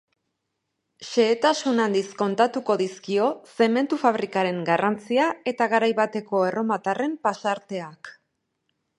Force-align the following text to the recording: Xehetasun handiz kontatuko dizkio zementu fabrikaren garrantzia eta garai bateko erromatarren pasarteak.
Xehetasun 1.07 1.81
handiz 1.81 2.05
kontatuko 2.21 2.77
dizkio 2.81 3.27
zementu 3.59 3.99
fabrikaren 4.03 4.63
garrantzia 4.69 5.27
eta 5.53 5.67
garai 5.75 5.91
bateko 5.99 6.41
erromatarren 6.47 7.13
pasarteak. 7.29 8.11